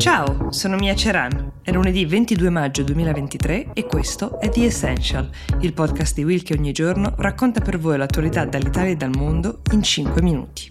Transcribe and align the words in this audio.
Ciao, 0.00 0.50
sono 0.50 0.76
Mia 0.76 0.94
Ceran. 0.94 1.60
È 1.62 1.70
lunedì 1.70 2.06
22 2.06 2.48
maggio 2.48 2.82
2023 2.84 3.72
e 3.74 3.84
questo 3.84 4.40
è 4.40 4.48
The 4.48 4.64
Essential, 4.64 5.28
il 5.60 5.74
podcast 5.74 6.14
di 6.14 6.24
Will 6.24 6.42
che 6.42 6.54
ogni 6.54 6.72
giorno 6.72 7.12
racconta 7.18 7.60
per 7.60 7.78
voi 7.78 7.98
l'attualità 7.98 8.46
dall'Italia 8.46 8.92
e 8.92 8.96
dal 8.96 9.14
mondo 9.14 9.60
in 9.72 9.82
5 9.82 10.22
minuti. 10.22 10.66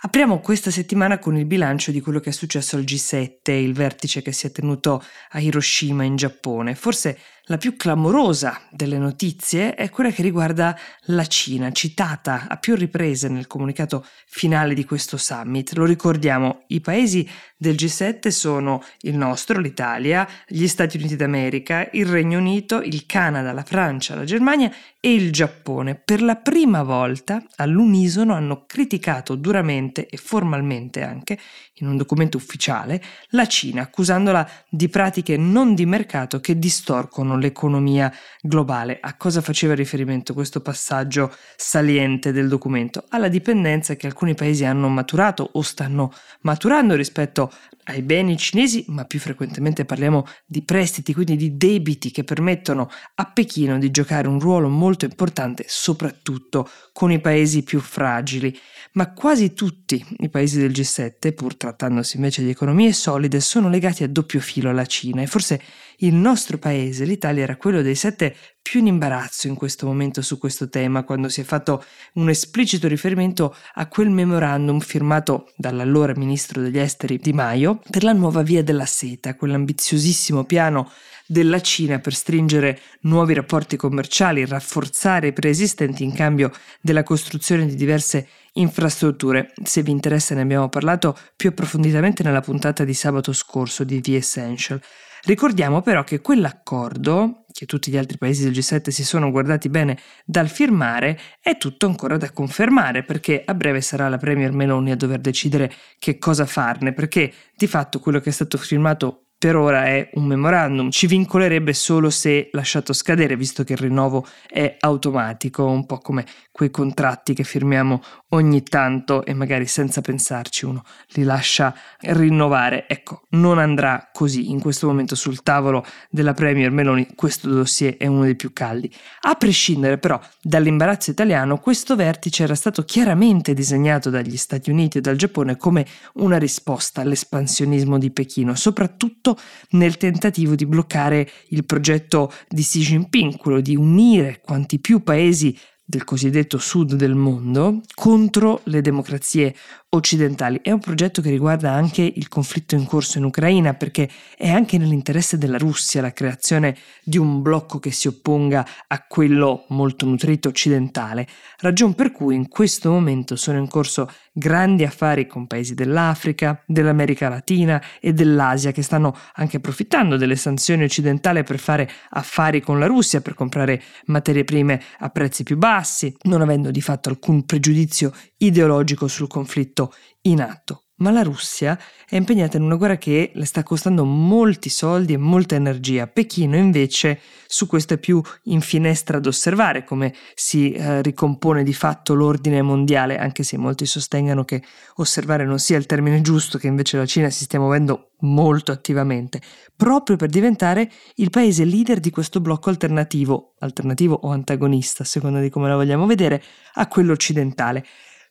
Apriamo 0.00 0.40
questa 0.40 0.70
settimana 0.70 1.18
con 1.18 1.36
il 1.36 1.46
bilancio 1.46 1.90
di 1.90 2.00
quello 2.00 2.20
che 2.20 2.28
è 2.28 2.32
successo 2.32 2.76
al 2.76 2.82
G7, 2.82 3.50
il 3.50 3.72
vertice 3.72 4.20
che 4.20 4.32
si 4.32 4.46
è 4.46 4.52
tenuto 4.52 5.02
a 5.30 5.40
Hiroshima 5.40 6.04
in 6.04 6.16
Giappone. 6.16 6.74
Forse 6.74 7.18
la 7.48 7.56
più 7.56 7.76
clamorosa 7.76 8.60
delle 8.70 8.98
notizie 8.98 9.74
è 9.74 9.88
quella 9.88 10.10
che 10.10 10.22
riguarda 10.22 10.78
la 11.06 11.24
Cina, 11.26 11.72
citata 11.72 12.46
a 12.46 12.56
più 12.58 12.74
riprese 12.74 13.28
nel 13.28 13.46
comunicato 13.46 14.04
finale 14.26 14.74
di 14.74 14.84
questo 14.84 15.16
summit. 15.16 15.72
Lo 15.72 15.86
ricordiamo, 15.86 16.64
i 16.68 16.80
paesi 16.80 17.28
del 17.56 17.74
G7 17.74 18.28
sono 18.28 18.82
il 19.00 19.16
nostro, 19.16 19.60
l'Italia, 19.60 20.28
gli 20.46 20.66
Stati 20.66 20.98
Uniti 20.98 21.16
d'America, 21.16 21.88
il 21.92 22.06
Regno 22.06 22.38
Unito, 22.38 22.82
il 22.82 23.06
Canada, 23.06 23.52
la 23.52 23.64
Francia, 23.64 24.14
la 24.14 24.24
Germania 24.24 24.70
e 25.00 25.14
il 25.14 25.32
Giappone. 25.32 25.94
Per 25.94 26.22
la 26.22 26.36
prima 26.36 26.82
volta 26.82 27.42
all'unisono 27.56 28.34
hanno 28.34 28.64
criticato 28.66 29.34
duramente 29.34 30.06
e 30.06 30.18
formalmente 30.18 31.02
anche, 31.02 31.38
in 31.80 31.88
un 31.88 31.96
documento 31.96 32.36
ufficiale, 32.36 33.02
la 33.30 33.46
Cina, 33.46 33.82
accusandola 33.82 34.48
di 34.68 34.88
pratiche 34.88 35.36
non 35.36 35.74
di 35.74 35.86
mercato 35.86 36.40
che 36.40 36.58
distorcono 36.58 37.37
l'economia 37.38 38.12
globale. 38.40 38.98
A 39.00 39.16
cosa 39.16 39.40
faceva 39.40 39.74
riferimento 39.74 40.34
questo 40.34 40.60
passaggio 40.60 41.34
saliente 41.56 42.32
del 42.32 42.48
documento? 42.48 43.04
Alla 43.08 43.28
dipendenza 43.28 43.96
che 43.96 44.06
alcuni 44.06 44.34
paesi 44.34 44.64
hanno 44.64 44.88
maturato 44.88 45.48
o 45.52 45.62
stanno 45.62 46.12
maturando 46.42 46.94
rispetto 46.94 47.50
ai 47.88 48.02
beni 48.02 48.36
cinesi, 48.36 48.84
ma 48.88 49.04
più 49.04 49.18
frequentemente 49.18 49.84
parliamo 49.84 50.26
di 50.44 50.62
prestiti, 50.62 51.14
quindi 51.14 51.36
di 51.36 51.56
debiti 51.56 52.10
che 52.10 52.22
permettono 52.22 52.90
a 53.14 53.24
Pechino 53.24 53.78
di 53.78 53.90
giocare 53.90 54.28
un 54.28 54.38
ruolo 54.38 54.68
molto 54.68 55.06
importante, 55.06 55.64
soprattutto 55.66 56.68
con 56.92 57.10
i 57.10 57.20
paesi 57.20 57.62
più 57.62 57.80
fragili. 57.80 58.56
Ma 58.92 59.12
quasi 59.12 59.54
tutti 59.54 60.04
i 60.18 60.28
paesi 60.28 60.58
del 60.58 60.70
G7, 60.70 61.32
pur 61.32 61.56
trattandosi 61.56 62.16
invece 62.16 62.42
di 62.42 62.50
economie 62.50 62.92
solide, 62.92 63.40
sono 63.40 63.68
legati 63.68 64.02
a 64.02 64.08
doppio 64.08 64.40
filo 64.40 64.70
alla 64.70 64.86
Cina 64.86 65.22
e 65.22 65.26
forse 65.26 65.60
il 65.98 66.14
nostro 66.14 66.58
paese, 66.58 67.04
l'Italia, 67.04 67.27
era 67.36 67.56
quello 67.56 67.82
dei 67.82 67.94
sette 67.94 68.34
più 68.62 68.80
in 68.80 68.86
imbarazzo 68.86 69.46
in 69.46 69.54
questo 69.54 69.86
momento 69.86 70.22
su 70.22 70.38
questo 70.38 70.68
tema, 70.68 71.02
quando 71.02 71.28
si 71.28 71.40
è 71.40 71.44
fatto 71.44 71.84
un 72.14 72.28
esplicito 72.28 72.88
riferimento 72.88 73.56
a 73.74 73.86
quel 73.88 74.10
memorandum 74.10 74.78
firmato 74.80 75.52
dall'allora 75.56 76.14
ministro 76.16 76.62
degli 76.62 76.78
esteri 76.78 77.18
Di 77.18 77.32
Maio 77.32 77.80
per 77.90 78.02
la 78.02 78.12
nuova 78.12 78.42
via 78.42 78.62
della 78.62 78.86
seta, 78.86 79.34
quell'ambiziosissimo 79.34 80.44
piano 80.44 80.90
della 81.26 81.60
Cina 81.60 81.98
per 81.98 82.14
stringere 82.14 82.80
nuovi 83.02 83.34
rapporti 83.34 83.76
commerciali, 83.76 84.46
rafforzare 84.46 85.28
i 85.28 85.32
preesistenti 85.32 86.02
in 86.02 86.14
cambio 86.14 86.50
della 86.80 87.02
costruzione 87.02 87.66
di 87.66 87.74
diverse 87.74 88.28
infrastrutture. 88.54 89.52
Se 89.62 89.82
vi 89.82 89.90
interessa 89.90 90.34
ne 90.34 90.40
abbiamo 90.40 90.68
parlato 90.68 91.16
più 91.36 91.50
approfonditamente 91.50 92.22
nella 92.22 92.40
puntata 92.40 92.84
di 92.84 92.94
sabato 92.94 93.32
scorso 93.32 93.84
di 93.84 94.00
The 94.00 94.16
Essential. 94.16 94.80
Ricordiamo 95.24 95.82
però 95.82 96.04
che 96.04 96.20
quell'accordo, 96.20 97.44
che 97.52 97.66
tutti 97.66 97.90
gli 97.90 97.96
altri 97.96 98.18
paesi 98.18 98.44
del 98.44 98.52
G7 98.52 98.88
si 98.88 99.04
sono 99.04 99.30
guardati 99.30 99.68
bene 99.68 99.98
dal 100.24 100.48
firmare, 100.48 101.18
è 101.40 101.56
tutto 101.56 101.86
ancora 101.86 102.16
da 102.16 102.30
confermare 102.30 103.02
perché 103.02 103.42
a 103.44 103.54
breve 103.54 103.80
sarà 103.80 104.08
la 104.08 104.18
Premier 104.18 104.52
Meloni 104.52 104.90
a 104.90 104.96
dover 104.96 105.20
decidere 105.20 105.72
che 105.98 106.18
cosa 106.18 106.46
farne, 106.46 106.92
perché 106.92 107.32
di 107.56 107.66
fatto 107.66 107.98
quello 107.98 108.20
che 108.20 108.30
è 108.30 108.32
stato 108.32 108.58
firmato 108.58 109.27
per 109.38 109.54
ora 109.54 109.84
è 109.84 110.10
un 110.14 110.24
memorandum, 110.24 110.90
ci 110.90 111.06
vincolerebbe 111.06 111.72
solo 111.72 112.10
se 112.10 112.48
lasciato 112.52 112.92
scadere, 112.92 113.36
visto 113.36 113.62
che 113.62 113.74
il 113.74 113.78
rinnovo 113.78 114.26
è 114.48 114.76
automatico, 114.80 115.64
un 115.64 115.86
po' 115.86 115.98
come 115.98 116.26
quei 116.50 116.72
contratti 116.72 117.34
che 117.34 117.44
firmiamo 117.44 118.02
ogni 118.30 118.64
tanto 118.64 119.24
e 119.24 119.34
magari 119.34 119.66
senza 119.66 120.00
pensarci 120.00 120.64
uno 120.64 120.82
li 121.10 121.22
lascia 121.22 121.72
rinnovare. 122.00 122.88
Ecco, 122.88 123.22
non 123.30 123.58
andrà 123.58 124.10
così 124.12 124.50
in 124.50 124.58
questo 124.58 124.88
momento 124.88 125.14
sul 125.14 125.40
tavolo 125.44 125.86
della 126.10 126.34
Premier 126.34 126.72
Meloni, 126.72 127.06
questo 127.14 127.48
dossier 127.48 127.96
è 127.96 128.08
uno 128.08 128.24
dei 128.24 128.34
più 128.34 128.52
caldi. 128.52 128.92
A 129.20 129.36
prescindere 129.36 129.98
però 129.98 130.20
dall'imbarazzo 130.42 131.12
italiano, 131.12 131.58
questo 131.58 131.94
vertice 131.94 132.42
era 132.42 132.56
stato 132.56 132.82
chiaramente 132.82 133.54
disegnato 133.54 134.10
dagli 134.10 134.36
Stati 134.36 134.70
Uniti 134.70 134.98
e 134.98 135.00
dal 135.00 135.14
Giappone 135.14 135.56
come 135.56 135.86
una 136.14 136.38
risposta 136.38 137.02
all'espansionismo 137.02 137.98
di 137.98 138.10
Pechino, 138.10 138.56
soprattutto 138.56 139.27
soprattutto 139.28 139.36
nel 139.70 139.96
tentativo 139.96 140.54
di 140.54 140.66
bloccare 140.66 141.28
il 141.48 141.64
progetto 141.64 142.32
di 142.48 142.62
Xi 142.62 142.80
Jinping, 142.80 143.36
quello 143.36 143.60
di 143.60 143.76
unire 143.76 144.40
quanti 144.42 144.78
più 144.78 145.02
paesi 145.02 145.56
del 145.84 146.04
cosiddetto 146.04 146.58
sud 146.58 146.94
del 146.94 147.14
mondo 147.14 147.80
contro 147.94 148.60
le 148.64 148.82
democrazie 148.82 149.54
occidentali. 149.90 150.60
È 150.62 150.70
un 150.70 150.80
progetto 150.80 151.22
che 151.22 151.30
riguarda 151.30 151.72
anche 151.72 152.02
il 152.02 152.28
conflitto 152.28 152.74
in 152.74 152.84
corso 152.84 153.16
in 153.16 153.24
Ucraina 153.24 153.72
perché 153.72 154.08
è 154.36 154.48
anche 154.48 154.76
nell'interesse 154.76 155.38
della 155.38 155.56
Russia 155.56 156.02
la 156.02 156.12
creazione 156.12 156.76
di 157.02 157.16
un 157.16 157.40
blocco 157.40 157.78
che 157.78 157.90
si 157.90 158.06
opponga 158.06 158.66
a 158.86 159.06
quello 159.06 159.64
molto 159.68 160.04
nutrito 160.04 160.48
occidentale, 160.48 161.26
ragion 161.60 161.94
per 161.94 162.12
cui 162.12 162.34
in 162.34 162.48
questo 162.48 162.90
momento 162.90 163.34
sono 163.36 163.58
in 163.58 163.68
corso 163.68 164.10
grandi 164.38 164.84
affari 164.84 165.26
con 165.26 165.46
paesi 165.46 165.74
dell'Africa, 165.74 166.62
dell'America 166.66 167.28
Latina 167.28 167.82
e 167.98 168.12
dell'Asia 168.12 168.72
che 168.72 168.82
stanno 168.82 169.16
anche 169.34 169.56
approfittando 169.56 170.16
delle 170.16 170.36
sanzioni 170.36 170.84
occidentali 170.84 171.42
per 171.42 171.58
fare 171.58 171.90
affari 172.10 172.60
con 172.60 172.78
la 172.78 172.86
Russia, 172.86 173.20
per 173.20 173.34
comprare 173.34 173.82
materie 174.06 174.44
prime 174.44 174.80
a 174.98 175.08
prezzi 175.08 175.42
più 175.42 175.56
bassi, 175.56 176.14
non 176.22 176.42
avendo 176.42 176.70
di 176.70 176.80
fatto 176.80 177.08
alcun 177.08 177.44
pregiudizio 177.44 178.12
ideologico 178.38 179.08
sul 179.08 179.28
conflitto 179.28 179.92
in 180.22 180.40
atto 180.40 180.84
ma 180.98 181.10
la 181.10 181.22
Russia 181.22 181.78
è 182.08 182.16
impegnata 182.16 182.56
in 182.56 182.62
una 182.62 182.76
guerra 182.76 182.96
che 182.96 183.30
le 183.34 183.44
sta 183.44 183.62
costando 183.62 184.04
molti 184.04 184.68
soldi 184.68 185.12
e 185.12 185.16
molta 185.16 185.54
energia. 185.54 186.06
Pechino 186.06 186.56
invece 186.56 187.20
su 187.46 187.66
questo 187.66 187.94
è 187.94 187.98
più 187.98 188.20
in 188.44 188.60
finestra 188.60 189.18
ad 189.18 189.26
osservare 189.26 189.84
come 189.84 190.14
si 190.34 190.72
eh, 190.72 191.02
ricompone 191.02 191.62
di 191.62 191.72
fatto 191.72 192.14
l'ordine 192.14 192.62
mondiale, 192.62 193.18
anche 193.18 193.42
se 193.42 193.56
molti 193.56 193.86
sostengano 193.86 194.44
che 194.44 194.62
osservare 194.96 195.44
non 195.44 195.58
sia 195.58 195.76
il 195.76 195.86
termine 195.86 196.20
giusto, 196.20 196.58
che 196.58 196.66
invece 196.66 196.96
la 196.96 197.06
Cina 197.06 197.30
si 197.30 197.44
stia 197.44 197.60
muovendo 197.60 198.12
molto 198.20 198.72
attivamente, 198.72 199.40
proprio 199.76 200.16
per 200.16 200.28
diventare 200.28 200.90
il 201.16 201.30
paese 201.30 201.64
leader 201.64 202.00
di 202.00 202.10
questo 202.10 202.40
blocco 202.40 202.70
alternativo, 202.70 203.54
alternativo 203.60 204.14
o 204.14 204.30
antagonista, 204.30 205.04
a 205.04 205.06
seconda 205.06 205.40
di 205.40 205.50
come 205.50 205.68
la 205.68 205.76
vogliamo 205.76 206.06
vedere, 206.06 206.42
a 206.74 206.88
quello 206.88 207.12
occidentale. 207.12 207.84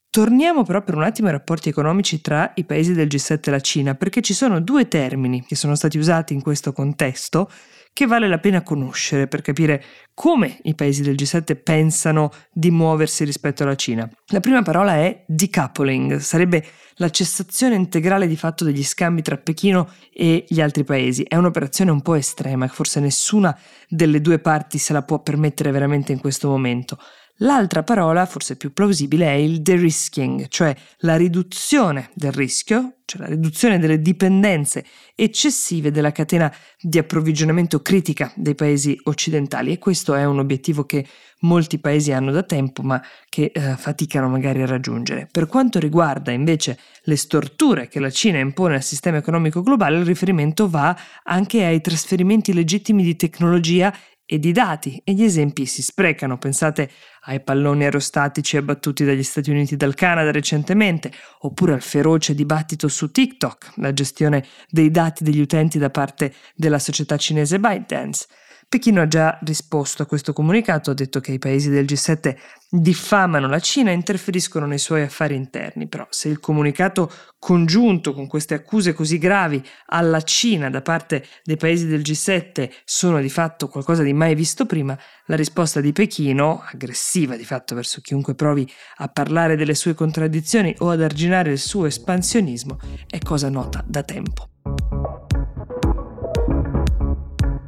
Torniamo 0.09 0.63
però 0.63 0.81
per 0.84 0.95
un 0.95 1.03
attimo 1.03 1.28
ai 1.28 1.34
rapporti 1.34 1.69
economici 1.69 2.22
tra 2.22 2.51
i 2.56 2.63
paesi 2.63 2.94
del 2.94 3.07
G7 3.07 3.40
e 3.41 3.51
la 3.51 3.59
Cina, 3.59 3.95
perché 3.95 4.22
ci 4.22 4.34
sono 4.34 4.59
due 4.62 4.88
termini 4.88 5.45
che 5.45 5.56
sono 5.56 5.75
stati 5.75 5.97
usati 5.97 6.34
in 6.34 6.41
questo 6.41 6.73
contesto 6.73 7.50
che 7.97 8.06
vale 8.06 8.28
la 8.28 8.38
pena 8.38 8.62
conoscere 8.62 9.28
per 9.28 9.41
capire 9.41 9.84
come 10.13 10.59
i 10.63 10.75
paesi 10.75 11.01
del 11.01 11.16
G7 11.16 11.59
pensano 11.63 12.31
di 12.51 12.69
muoversi 12.69 13.23
rispetto 13.23 13.63
alla 13.63 13.73
Cina. 13.73 14.07
La 14.28 14.40
prima 14.40 14.62
parola 14.62 14.94
è 14.97 15.23
decoupling, 15.25 16.17
sarebbe 16.17 16.63
la 16.97 17.09
cessazione 17.09 17.73
integrale 17.73 18.28
di 18.28 18.35
fatto 18.35 18.63
degli 18.63 18.84
scambi 18.84 19.23
tra 19.23 19.38
Pechino 19.38 19.90
e 20.13 20.46
gli 20.47 20.62
altri 20.62 20.84
paesi. 20.84 21.23
È 21.23 21.35
un'operazione 21.38 21.90
un 21.90 22.03
po' 22.03 22.13
estrema, 22.13 22.67
forse 22.67 23.00
nessuna 23.00 23.57
delle 23.88 24.22
due 24.22 24.38
parti 24.38 24.78
se 24.78 24.94
la 24.94 25.01
può 25.01 25.23
permettere 25.23 25.72
veramente 25.72 26.12
in 26.12 26.19
questo 26.19 26.50
momento. 26.50 27.00
L'altra 27.42 27.84
parola, 27.84 28.26
forse 28.26 28.56
più 28.56 28.73
plausibile, 28.73 29.28
è 29.28 29.34
il 29.34 29.61
de-risking, 29.61 30.47
cioè 30.47 30.76
la 31.00 31.17
riduzione 31.17 32.09
del 32.16 32.32
rischio, 32.32 32.97
cioè 33.06 33.22
la 33.22 33.28
riduzione 33.28 33.78
delle 33.78 34.02
dipendenze 34.02 34.84
eccessive 35.16 35.91
della 35.91 36.11
catena 36.11 36.52
di 36.79 36.97
approvvigionamento 36.97 37.82
critica 37.82 38.34
dei 38.35 38.56
paesi 38.56 39.00
occidentali 39.03 39.72
e 39.72 39.78
questo 39.78 40.16
è 40.16 40.26
un 40.26 40.40
obiettivo 40.40 40.85
che 40.85 41.08
molti 41.41 41.78
paesi 41.79 42.11
hanno 42.11 42.32
da 42.32 42.41
tempo 42.41 42.82
ma 42.82 43.02
che 43.29 43.52
eh, 43.53 43.76
faticano 43.78 44.28
magari 44.28 44.64
a 44.64 44.66
raggiungere. 44.66 45.28
Per 45.32 45.46
quanto 45.46 45.78
riguarda 45.78 46.32
invece 46.32 46.79
le 47.03 47.16
storture 47.16 47.88
che 47.88 48.00
la 48.00 48.09
Cina 48.09 48.40
impone 48.40 48.76
al 48.76 48.84
sistema 48.84 49.17
economico 49.17 49.61
globale, 49.61 50.00
il 50.00 50.06
riferimento 50.06 50.67
va 50.67 50.97
anche 51.23 51.64
ai 51.64 51.82
trasferimenti 51.82 52.52
legittimi 52.52 53.03
di 53.03 53.16
tecnologia 53.16 53.94
e 54.29 54.40
di 54.40 54.52
dati 54.52 55.02
e 55.06 55.14
gli 55.14 55.24
esempi 55.24 55.66
si 55.66 55.82
sprecano. 55.82 56.38
Pensate 56.38 56.91
ai 57.22 57.41
palloni 57.41 57.85
aerostatici 57.85 58.58
abbattuti 58.58 59.06
dagli 59.06 59.24
Stati 59.24 59.50
Uniti 59.50 59.74
e 59.74 59.78
dal 59.78 59.96
Canada 59.96 60.32
recentemente, 60.32 61.12
oppure 61.40 61.74
al 61.74 61.82
feroce 61.82 62.35
dibattito 62.35 62.90
su 62.90 63.09
TikTok, 63.09 63.72
la 63.78 63.94
gestione 63.94 64.46
dei 64.70 64.91
dati 64.91 65.24
degli 65.24 65.40
utenti 65.40 65.79
da 65.79 65.90
parte 65.90 66.34
della 66.53 66.79
società 66.79 67.18
cinese 67.18 67.59
ByteDance. 67.59 68.28
Pechino 68.69 68.99
ha 68.99 69.08
già 69.08 69.40
risposto 69.43 70.03
a 70.03 70.05
questo 70.05 70.34
comunicato, 70.34 70.91
ha 70.91 70.93
detto 70.93 71.22
che 71.22 71.31
i 71.31 71.40
paesi 71.40 71.69
del 71.69 71.85
G7 71.85 72.35
diffamano 72.69 73.47
la 73.47 73.61
Cina 73.61 73.91
e 73.91 73.93
interferiscono 73.93 74.66
nei 74.66 74.78
suoi 74.78 75.03
affari 75.03 75.35
interni, 75.35 75.87
però 75.87 76.05
se 76.09 76.28
il 76.28 76.41
comunicato 76.41 77.09
congiunto 77.40 78.14
con 78.14 78.28
queste 78.28 78.55
accuse 78.55 78.91
così 78.91 79.19
gravi 79.19 79.66
alla 79.85 80.22
Cina 80.22 80.69
da 80.69 80.81
parte 80.81 81.25
dei 81.46 81.55
paesi 81.55 81.87
del 81.87 82.02
G7 82.02 82.69
sono 82.84 83.22
di 83.22 83.29
fatto 83.29 83.69
qualcosa 83.69 84.03
di 84.03 84.11
mai 84.11 84.35
visto 84.35 84.66
prima, 84.66 84.99
la 85.28 85.37
risposta 85.37 85.79
di 85.79 85.93
Pechino, 85.93 86.61
aggressiva 86.70 87.37
di 87.37 87.46
fatto 87.46 87.73
verso 87.73 88.02
chiunque 88.02 88.35
provi 88.35 88.70
a 88.97 89.08
parlare 89.08 89.55
delle 89.55 89.75
sue 89.75 89.93
contraddizioni 89.93 90.75
o 90.79 90.90
ad 90.90 91.02
arginare 91.02 91.52
il 91.52 91.59
suo 91.59 91.85
espansionismo, 91.85 92.78
è 93.08 93.20
cosa 93.20 93.47
nota 93.47 93.81
da 93.87 94.03
tempo. 94.03 94.49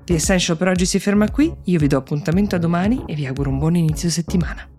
The 0.10 0.16
Essential 0.16 0.58
per 0.58 0.70
oggi 0.70 0.88
si 0.88 0.98
ferma 0.98 1.30
qui, 1.30 1.54
io 1.66 1.78
vi 1.78 1.86
do 1.86 1.96
appuntamento 1.96 2.56
a 2.56 2.58
domani 2.58 3.04
e 3.06 3.14
vi 3.14 3.28
auguro 3.28 3.52
un 3.52 3.60
buon 3.60 3.76
inizio 3.76 4.10
settimana. 4.10 4.79